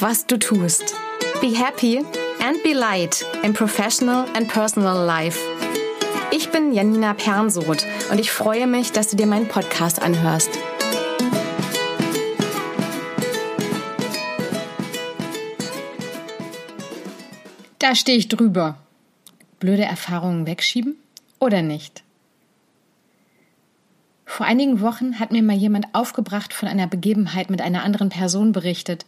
was 0.00 0.26
du 0.26 0.38
tust. 0.38 0.94
Be 1.40 1.54
happy 1.54 1.98
and 2.40 2.62
be 2.62 2.72
light 2.72 3.24
in 3.42 3.52
professional 3.52 4.26
and 4.34 4.48
personal 4.48 5.04
life. 5.04 5.38
Ich 6.30 6.50
bin 6.50 6.72
Janina 6.72 7.14
Pernsoth 7.14 7.84
und 8.10 8.20
ich 8.20 8.30
freue 8.30 8.66
mich, 8.66 8.92
dass 8.92 9.08
du 9.08 9.16
dir 9.16 9.26
meinen 9.26 9.48
Podcast 9.48 10.00
anhörst. 10.00 10.50
Da 17.78 17.94
stehe 17.94 18.18
ich 18.18 18.28
drüber. 18.28 18.78
Blöde 19.58 19.84
Erfahrungen 19.84 20.46
wegschieben 20.46 20.96
oder 21.40 21.62
nicht? 21.62 22.04
Vor 24.26 24.46
einigen 24.46 24.80
Wochen 24.80 25.18
hat 25.18 25.32
mir 25.32 25.42
mal 25.42 25.56
jemand 25.56 25.86
aufgebracht 25.94 26.52
von 26.52 26.68
einer 26.68 26.86
Begebenheit 26.86 27.50
mit 27.50 27.60
einer 27.60 27.82
anderen 27.82 28.10
Person 28.10 28.52
berichtet. 28.52 29.04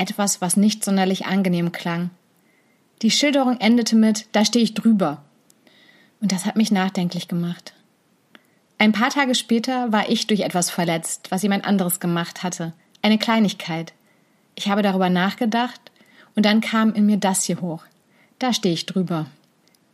Etwas, 0.00 0.40
was 0.40 0.56
nicht 0.56 0.82
sonderlich 0.82 1.26
angenehm 1.26 1.72
klang. 1.72 2.08
Die 3.02 3.10
Schilderung 3.10 3.60
endete 3.60 3.96
mit, 3.96 4.28
da 4.32 4.46
stehe 4.46 4.64
ich 4.64 4.72
drüber. 4.72 5.22
Und 6.22 6.32
das 6.32 6.46
hat 6.46 6.56
mich 6.56 6.70
nachdenklich 6.70 7.28
gemacht. 7.28 7.74
Ein 8.78 8.92
paar 8.92 9.10
Tage 9.10 9.34
später 9.34 9.92
war 9.92 10.08
ich 10.08 10.26
durch 10.26 10.40
etwas 10.40 10.70
verletzt, 10.70 11.30
was 11.30 11.42
jemand 11.42 11.66
anderes 11.66 12.00
gemacht 12.00 12.42
hatte. 12.42 12.72
Eine 13.02 13.18
Kleinigkeit. 13.18 13.92
Ich 14.54 14.70
habe 14.70 14.80
darüber 14.80 15.10
nachgedacht 15.10 15.92
und 16.34 16.46
dann 16.46 16.62
kam 16.62 16.94
in 16.94 17.04
mir 17.04 17.18
das 17.18 17.44
hier 17.44 17.60
hoch. 17.60 17.84
Da 18.38 18.54
stehe 18.54 18.72
ich 18.72 18.86
drüber. 18.86 19.26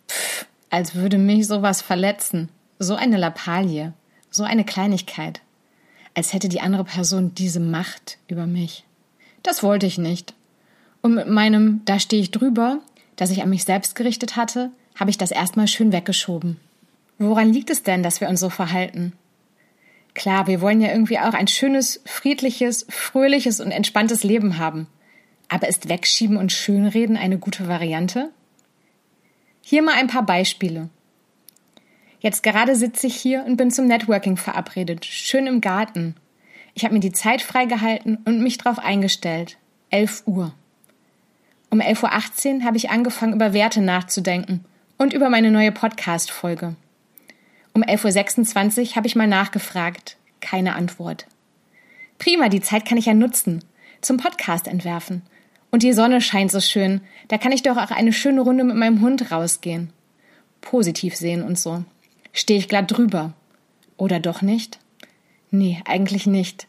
Pff, 0.09 0.47
als 0.71 0.95
würde 0.95 1.19
mich 1.19 1.49
sowas 1.49 1.83
verletzen. 1.83 2.49
So 2.79 2.95
eine 2.95 3.17
Lappalie. 3.17 3.93
So 4.31 4.45
eine 4.45 4.63
Kleinigkeit. 4.63 5.41
Als 6.15 6.33
hätte 6.33 6.49
die 6.49 6.61
andere 6.61 6.85
Person 6.85 7.35
diese 7.35 7.59
Macht 7.59 8.19
über 8.29 8.47
mich. 8.47 8.85
Das 9.43 9.63
wollte 9.63 9.87
ich 9.87 9.99
nicht. 9.99 10.35
Und 11.03 11.15
mit 11.15 11.29
meinem 11.29 11.83
Da 11.85 11.99
stehe 11.99 12.23
ich 12.23 12.31
drüber, 12.31 12.81
das 13.17 13.31
ich 13.31 13.43
an 13.43 13.51
mich 13.51 13.65
selbst 13.65 13.95
gerichtet 13.95 14.37
hatte, 14.37 14.71
habe 14.97 15.11
ich 15.11 15.19
das 15.19 15.31
erstmal 15.31 15.69
schön 15.69 15.93
weggeschoben. 15.93 16.59
Woran 17.19 17.53
liegt 17.53 17.71
es 17.71 17.83
denn, 17.83 18.03
dass 18.03 18.21
wir 18.21 18.29
uns 18.29 18.41
so 18.41 18.51
verhalten? 18.51 19.13
Klar, 20.15 20.47
wir 20.47 20.61
wollen 20.61 20.81
ja 20.81 20.91
irgendwie 20.91 21.19
auch 21.19 21.35
ein 21.35 21.47
schönes, 21.47 22.01
friedliches, 22.07 22.87
fröhliches 22.89 23.61
und 23.61 23.71
entspanntes 23.71 24.25
Leben 24.25 24.59
haben. 24.59 24.87
Aber 25.49 25.69
ist 25.69 25.89
Wegschieben 25.89 26.37
und 26.37 26.53
Schönreden 26.53 27.17
eine 27.17 27.39
gute 27.39 27.69
Variante? 27.69 28.31
Hier 29.63 29.83
mal 29.83 29.95
ein 29.95 30.09
paar 30.09 30.25
Beispiele. 30.25 30.89
Jetzt 32.21 32.43
gerade 32.43 32.75
sitze 32.75 33.07
ich 33.07 33.17
hier 33.17 33.45
und 33.45 33.57
bin 33.57 33.71
zum 33.71 33.87
Networking 33.87 34.37
verabredet, 34.37 35.05
schön 35.05 35.47
im 35.47 35.61
Garten. 35.61 36.17
Ich 36.77 36.85
habe 36.85 36.93
mir 36.93 37.01
die 37.01 37.13
Zeit 37.13 37.41
freigehalten 37.41 38.19
und 38.27 38.43
mich 38.43 38.59
darauf 38.59 38.79
eingestellt. 38.79 39.57
11 39.89 40.25
Uhr. 40.27 40.53
Um 41.71 41.81
11.18 41.81 42.59
Uhr 42.59 42.65
habe 42.65 42.77
ich 42.77 42.91
angefangen, 42.91 43.33
über 43.33 43.55
Werte 43.55 43.81
nachzudenken 43.81 44.63
und 44.99 45.15
über 45.15 45.31
meine 45.31 45.51
neue 45.51 45.73
Podcast-Folge. 45.73 46.77
Um 47.73 47.83
11.26 47.83 48.91
Uhr 48.91 48.97
habe 48.97 49.07
ich 49.07 49.17
mal 49.17 49.27
nachgefragt. 49.27 50.19
Keine 50.43 50.75
Antwort. 50.75 51.27
Prima, 52.19 52.51
die 52.51 52.61
Zeit 52.61 52.85
kann 52.85 52.99
ich 52.99 53.07
ja 53.07 53.15
nutzen. 53.15 53.65
Zum 54.03 54.19
Podcast 54.19 54.69
entwerfen 54.69 55.23
und 55.71 55.83
die 55.83 55.95
Sonne 55.95 56.21
scheint 56.21 56.53
so 56.53 56.61
schön. 56.61 57.01
Da 57.29 57.39
kann 57.39 57.53
ich 57.53 57.63
doch 57.63 57.79
auch 57.79 57.91
eine 57.91 58.13
schöne 58.13 58.43
Runde 58.43 58.65
mit 58.65 58.77
meinem 58.77 59.01
Hund 59.01 59.33
rausgehen. 59.33 59.95
Positiv 60.61 61.17
sehen 61.17 61.43
und 61.43 61.59
so. 61.59 61.85
Stehe 62.35 62.59
ich 62.59 62.69
glatt 62.69 62.91
drüber. 62.91 63.33
Oder 63.97 64.21
doch 64.21 64.43
nicht? 64.43 64.79
Nee, 65.51 65.81
eigentlich 65.87 66.27
nicht. 66.27 66.67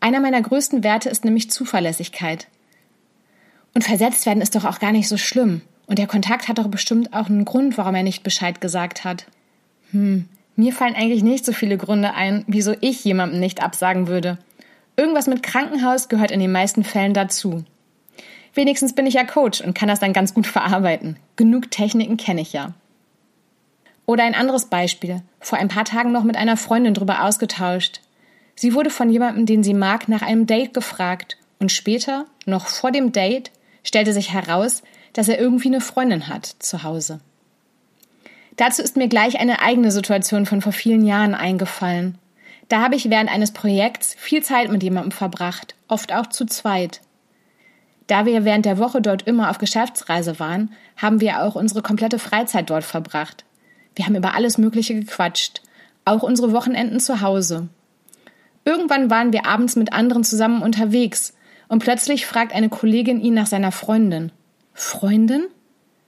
Einer 0.00 0.20
meiner 0.20 0.40
größten 0.40 0.82
Werte 0.82 1.08
ist 1.08 1.24
nämlich 1.24 1.50
Zuverlässigkeit. 1.50 2.48
Und 3.74 3.84
versetzt 3.84 4.26
werden 4.26 4.42
ist 4.42 4.54
doch 4.54 4.64
auch 4.64 4.78
gar 4.78 4.92
nicht 4.92 5.08
so 5.08 5.16
schlimm. 5.16 5.62
Und 5.86 5.98
der 5.98 6.06
Kontakt 6.06 6.48
hat 6.48 6.58
doch 6.58 6.68
bestimmt 6.68 7.12
auch 7.12 7.28
einen 7.28 7.44
Grund, 7.44 7.76
warum 7.76 7.94
er 7.94 8.02
nicht 8.02 8.22
Bescheid 8.22 8.60
gesagt 8.60 9.04
hat. 9.04 9.26
Hm, 9.90 10.28
mir 10.56 10.72
fallen 10.72 10.94
eigentlich 10.94 11.22
nicht 11.22 11.44
so 11.44 11.52
viele 11.52 11.76
Gründe 11.76 12.14
ein, 12.14 12.44
wieso 12.46 12.74
ich 12.80 13.04
jemandem 13.04 13.40
nicht 13.40 13.62
absagen 13.62 14.06
würde. 14.06 14.38
Irgendwas 14.96 15.26
mit 15.26 15.42
Krankenhaus 15.42 16.08
gehört 16.08 16.30
in 16.30 16.40
den 16.40 16.52
meisten 16.52 16.84
Fällen 16.84 17.14
dazu. 17.14 17.64
Wenigstens 18.54 18.94
bin 18.94 19.06
ich 19.06 19.14
ja 19.14 19.24
Coach 19.24 19.60
und 19.60 19.74
kann 19.74 19.88
das 19.88 20.00
dann 20.00 20.12
ganz 20.12 20.34
gut 20.34 20.46
verarbeiten. 20.46 21.16
Genug 21.36 21.70
Techniken 21.70 22.16
kenne 22.16 22.40
ich 22.40 22.52
ja. 22.52 22.74
Oder 24.06 24.24
ein 24.24 24.34
anderes 24.34 24.66
Beispiel. 24.66 25.22
Vor 25.40 25.58
ein 25.58 25.68
paar 25.68 25.84
Tagen 25.84 26.12
noch 26.12 26.24
mit 26.24 26.36
einer 26.36 26.56
Freundin 26.56 26.94
drüber 26.94 27.24
ausgetauscht. 27.24 28.00
Sie 28.60 28.74
wurde 28.74 28.90
von 28.90 29.08
jemandem, 29.08 29.46
den 29.46 29.62
sie 29.62 29.72
mag, 29.72 30.06
nach 30.06 30.20
einem 30.20 30.46
Date 30.46 30.74
gefragt. 30.74 31.38
Und 31.60 31.72
später, 31.72 32.26
noch 32.44 32.66
vor 32.66 32.92
dem 32.92 33.10
Date, 33.10 33.50
stellte 33.84 34.12
sich 34.12 34.34
heraus, 34.34 34.82
dass 35.14 35.28
er 35.28 35.38
irgendwie 35.38 35.68
eine 35.68 35.80
Freundin 35.80 36.28
hat 36.28 36.44
zu 36.58 36.82
Hause. 36.82 37.20
Dazu 38.58 38.82
ist 38.82 38.98
mir 38.98 39.08
gleich 39.08 39.40
eine 39.40 39.62
eigene 39.62 39.90
Situation 39.90 40.44
von 40.44 40.60
vor 40.60 40.72
vielen 40.72 41.06
Jahren 41.06 41.34
eingefallen. 41.34 42.18
Da 42.68 42.82
habe 42.82 42.96
ich 42.96 43.08
während 43.08 43.30
eines 43.30 43.52
Projekts 43.52 44.14
viel 44.18 44.42
Zeit 44.42 44.70
mit 44.70 44.82
jemandem 44.82 45.12
verbracht, 45.12 45.74
oft 45.88 46.12
auch 46.12 46.26
zu 46.26 46.44
zweit. 46.44 47.00
Da 48.08 48.26
wir 48.26 48.44
während 48.44 48.66
der 48.66 48.76
Woche 48.76 49.00
dort 49.00 49.22
immer 49.22 49.48
auf 49.48 49.56
Geschäftsreise 49.56 50.38
waren, 50.38 50.74
haben 50.98 51.22
wir 51.22 51.42
auch 51.44 51.54
unsere 51.54 51.80
komplette 51.80 52.18
Freizeit 52.18 52.68
dort 52.68 52.84
verbracht. 52.84 53.46
Wir 53.94 54.04
haben 54.04 54.16
über 54.16 54.34
alles 54.34 54.58
Mögliche 54.58 54.94
gequatscht, 54.94 55.62
auch 56.04 56.22
unsere 56.22 56.52
Wochenenden 56.52 57.00
zu 57.00 57.22
Hause. 57.22 57.70
Irgendwann 58.64 59.10
waren 59.10 59.32
wir 59.32 59.46
abends 59.46 59.76
mit 59.76 59.92
anderen 59.92 60.24
zusammen 60.24 60.62
unterwegs 60.62 61.34
und 61.68 61.80
plötzlich 61.80 62.26
fragt 62.26 62.54
eine 62.54 62.68
Kollegin 62.68 63.20
ihn 63.20 63.34
nach 63.34 63.46
seiner 63.46 63.72
Freundin. 63.72 64.32
Freundin? 64.74 65.46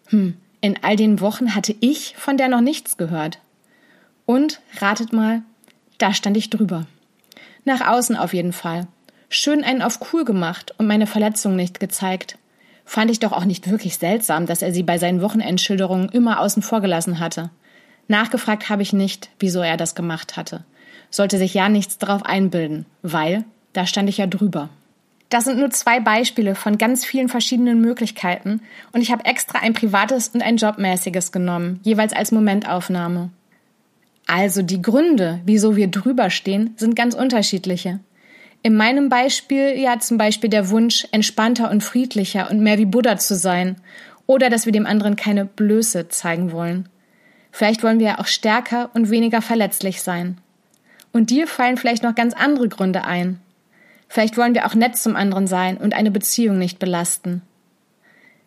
Hm, 0.08 0.36
in 0.60 0.78
all 0.82 0.96
den 0.96 1.20
Wochen 1.20 1.54
hatte 1.54 1.74
ich 1.80 2.14
von 2.16 2.36
der 2.36 2.48
noch 2.48 2.60
nichts 2.60 2.96
gehört. 2.96 3.38
Und, 4.26 4.60
ratet 4.80 5.12
mal, 5.12 5.42
da 5.98 6.14
stand 6.14 6.36
ich 6.36 6.50
drüber. 6.50 6.86
Nach 7.64 7.86
außen 7.86 8.16
auf 8.16 8.34
jeden 8.34 8.52
Fall 8.52 8.86
schön 9.34 9.64
einen 9.64 9.82
auf 9.82 10.12
cool 10.12 10.24
gemacht 10.24 10.74
und 10.78 10.86
meine 10.86 11.06
Verletzung 11.06 11.56
nicht 11.56 11.80
gezeigt. 11.80 12.38
Fand 12.84 13.10
ich 13.10 13.20
doch 13.20 13.32
auch 13.32 13.44
nicht 13.44 13.70
wirklich 13.70 13.96
seltsam, 13.96 14.46
dass 14.46 14.62
er 14.62 14.72
sie 14.72 14.82
bei 14.82 14.98
seinen 14.98 15.22
Wochenendschilderungen 15.22 16.08
immer 16.10 16.40
außen 16.40 16.62
vor 16.62 16.80
gelassen 16.80 17.18
hatte. 17.18 17.50
Nachgefragt 18.08 18.68
habe 18.68 18.82
ich 18.82 18.92
nicht, 18.92 19.30
wieso 19.38 19.60
er 19.60 19.76
das 19.76 19.94
gemacht 19.94 20.36
hatte. 20.36 20.64
Sollte 21.10 21.38
sich 21.38 21.54
ja 21.54 21.68
nichts 21.68 21.98
darauf 21.98 22.24
einbilden, 22.24 22.86
weil 23.02 23.44
da 23.72 23.86
stand 23.86 24.08
ich 24.08 24.18
ja 24.18 24.26
drüber. 24.26 24.68
Das 25.28 25.44
sind 25.44 25.58
nur 25.58 25.70
zwei 25.70 25.98
Beispiele 25.98 26.54
von 26.54 26.76
ganz 26.76 27.06
vielen 27.06 27.28
verschiedenen 27.28 27.80
Möglichkeiten 27.80 28.60
und 28.92 29.00
ich 29.00 29.10
habe 29.10 29.24
extra 29.24 29.60
ein 29.60 29.72
privates 29.72 30.28
und 30.28 30.42
ein 30.42 30.58
jobmäßiges 30.58 31.32
genommen, 31.32 31.80
jeweils 31.84 32.12
als 32.12 32.32
Momentaufnahme. 32.32 33.30
Also 34.26 34.62
die 34.62 34.82
Gründe, 34.82 35.40
wieso 35.44 35.74
wir 35.76 35.88
drüber 35.88 36.30
stehen, 36.30 36.74
sind 36.76 36.96
ganz 36.96 37.14
unterschiedliche. 37.14 38.00
In 38.62 38.76
meinem 38.76 39.08
Beispiel 39.08 39.76
ja 39.76 39.98
zum 39.98 40.18
Beispiel 40.18 40.48
der 40.48 40.70
Wunsch, 40.70 41.06
entspannter 41.10 41.70
und 41.70 41.82
friedlicher 41.82 42.50
und 42.50 42.60
mehr 42.60 42.78
wie 42.78 42.84
Buddha 42.84 43.16
zu 43.16 43.34
sein. 43.34 43.76
Oder 44.26 44.50
dass 44.50 44.66
wir 44.66 44.72
dem 44.72 44.86
anderen 44.86 45.16
keine 45.16 45.44
Blöße 45.44 46.08
zeigen 46.08 46.52
wollen. 46.52 46.88
Vielleicht 47.50 47.82
wollen 47.82 47.98
wir 47.98 48.06
ja 48.06 48.18
auch 48.20 48.26
stärker 48.26 48.90
und 48.94 49.10
weniger 49.10 49.42
verletzlich 49.42 50.00
sein. 50.00 50.38
Und 51.12 51.30
dir 51.30 51.46
fallen 51.46 51.76
vielleicht 51.76 52.02
noch 52.02 52.14
ganz 52.14 52.34
andere 52.34 52.68
Gründe 52.68 53.04
ein. 53.04 53.38
Vielleicht 54.08 54.36
wollen 54.36 54.54
wir 54.54 54.66
auch 54.66 54.74
nett 54.74 54.96
zum 54.96 55.16
anderen 55.16 55.46
sein 55.46 55.76
und 55.76 55.94
eine 55.94 56.10
Beziehung 56.10 56.58
nicht 56.58 56.78
belasten. 56.78 57.42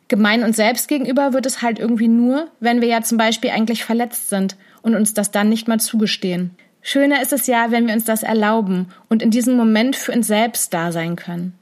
Gemein 0.07 0.43
uns 0.43 0.57
selbst 0.57 0.87
gegenüber 0.87 1.33
wird 1.33 1.47
es 1.47 1.61
halt 1.61 1.79
irgendwie 1.79 2.07
nur, 2.07 2.47
wenn 2.59 2.81
wir 2.81 2.87
ja 2.87 3.01
zum 3.01 3.17
Beispiel 3.17 3.49
eigentlich 3.49 3.83
verletzt 3.83 4.29
sind 4.29 4.55
und 4.83 4.93
uns 4.93 5.13
das 5.15 5.31
dann 5.31 5.49
nicht 5.49 5.67
mal 5.67 5.79
zugestehen. 5.79 6.51
Schöner 6.83 7.21
ist 7.23 7.33
es 7.33 7.47
ja, 7.47 7.71
wenn 7.71 7.87
wir 7.87 7.95
uns 7.95 8.05
das 8.05 8.21
erlauben 8.21 8.89
und 9.09 9.23
in 9.23 9.31
diesem 9.31 9.55
Moment 9.55 9.95
für 9.95 10.11
uns 10.11 10.27
selbst 10.27 10.71
da 10.71 10.91
sein 10.91 11.15
können. 11.15 11.55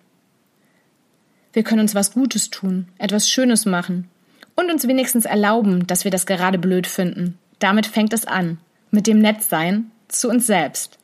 Wir 1.53 1.63
können 1.63 1.79
uns 1.79 1.95
was 1.95 2.11
Gutes 2.11 2.49
tun, 2.49 2.89
etwas 2.97 3.29
Schönes 3.29 3.65
machen 3.65 4.09
und 4.55 4.69
uns 4.69 4.85
wenigstens 4.85 5.23
erlauben, 5.23 5.87
dass 5.87 6.03
wir 6.03 6.11
das 6.11 6.25
gerade 6.25 6.57
blöd 6.57 6.87
finden. 6.87 7.37
Damit 7.59 7.85
fängt 7.85 8.11
es 8.11 8.25
an, 8.25 8.57
mit 8.91 9.07
dem 9.07 9.19
Nettsein 9.19 9.91
zu 10.15 10.29
uns 10.29 10.47
selbst. 10.47 10.97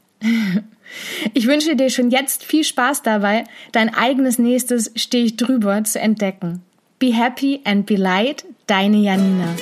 Ich 1.33 1.45
wünsche 1.47 1.75
dir 1.75 1.89
schon 1.89 2.09
jetzt 2.09 2.43
viel 2.43 2.63
Spaß 2.63 3.03
dabei, 3.03 3.43
dein 3.71 3.93
eigenes 3.93 4.39
nächstes 4.39 4.91
Steh 4.95 5.23
ich 5.23 5.37
drüber 5.37 5.83
zu 5.83 5.99
entdecken. 5.99 6.63
Be 6.97 7.13
happy 7.13 7.61
and 7.63 7.85
be 7.85 7.95
light, 7.95 8.43
deine 8.67 8.97
Janina. 8.97 9.55